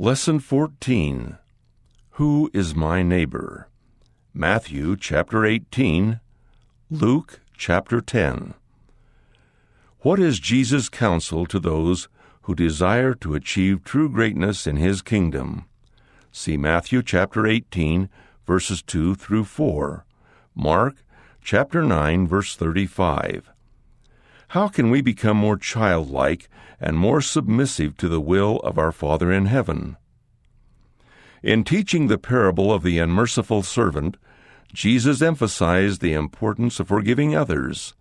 [0.00, 1.38] Lesson 14
[2.10, 3.68] Who is my neighbor?
[4.32, 6.20] Matthew chapter 18,
[6.88, 8.54] Luke chapter 10.
[10.02, 12.08] What is Jesus' counsel to those
[12.42, 15.64] who desire to achieve true greatness in his kingdom?
[16.30, 18.08] See Matthew chapter 18,
[18.46, 20.06] verses 2 through 4,
[20.54, 21.02] Mark
[21.42, 23.50] chapter 9, verse 35.
[24.52, 26.48] How can we become more childlike
[26.80, 29.98] and more submissive to the will of our Father in heaven?
[31.42, 34.16] In teaching the parable of the unmerciful servant,
[34.72, 37.94] Jesus emphasized the importance of forgiving others.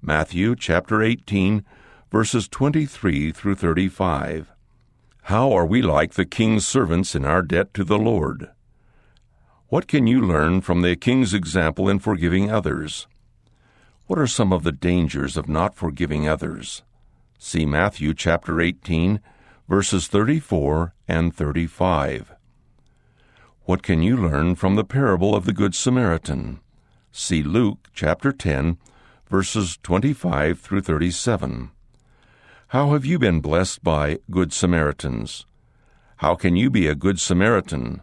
[0.00, 1.64] Matthew chapter 18,
[2.10, 4.50] verses 23 through 35.
[5.22, 8.50] How are we like the king's servants in our debt to the Lord?
[9.68, 13.06] What can you learn from the king's example in forgiving others?
[14.12, 16.82] What are some of the dangers of not forgiving others?
[17.38, 19.22] See Matthew chapter 18,
[19.66, 22.34] verses 34 and 35.
[23.64, 26.60] What can you learn from the parable of the Good Samaritan?
[27.10, 28.76] See Luke chapter 10,
[29.30, 31.70] verses 25 through 37.
[32.66, 35.46] How have you been blessed by Good Samaritans?
[36.16, 38.02] How can you be a Good Samaritan?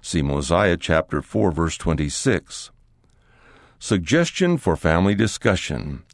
[0.00, 2.70] See Mosiah chapter 4, verse 26.
[3.84, 6.04] Suggestion for family discussion.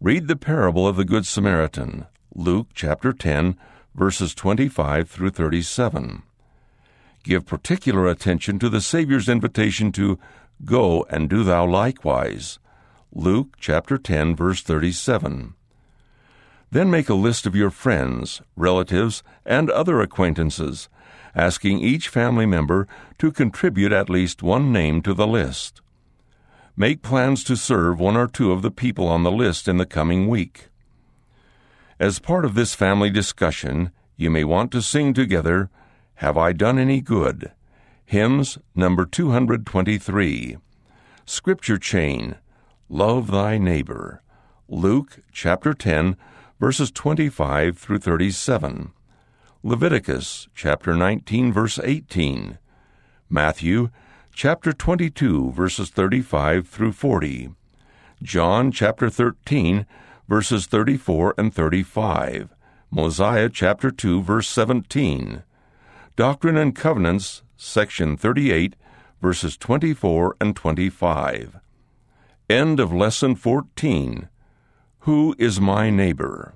[0.00, 3.56] Read the parable of the Good Samaritan, Luke chapter 10,
[3.94, 6.24] verses 25 through 37.
[7.22, 10.18] Give particular attention to the Savior's invitation to
[10.64, 12.58] go and do thou likewise,
[13.12, 15.54] Luke chapter 10, verse 37.
[16.72, 20.88] Then make a list of your friends, relatives, and other acquaintances,
[21.36, 22.88] asking each family member
[23.20, 25.80] to contribute at least one name to the list.
[26.76, 29.86] Make plans to serve one or two of the people on the list in the
[29.86, 30.70] coming week.
[32.00, 35.70] As part of this family discussion, you may want to sing together,
[36.16, 37.52] Have I Done Any Good?
[38.04, 40.56] Hymns number 223.
[41.24, 42.36] Scripture Chain,
[42.88, 44.20] Love Thy Neighbor.
[44.68, 46.16] Luke chapter 10,
[46.58, 48.92] verses 25 through 37.
[49.62, 52.58] Leviticus chapter 19, verse 18.
[53.30, 53.90] Matthew
[54.34, 57.54] chapter 22, verses 35 through 40,
[58.20, 59.86] John chapter 13,
[60.28, 62.52] verses 34 and 35,
[62.90, 65.44] Mosiah chapter 2, verse 17,
[66.16, 68.74] Doctrine and Covenants, section 38,
[69.22, 71.60] verses 24 and 25.
[72.50, 74.28] End of lesson 14.
[75.00, 76.54] Who is my neighbor?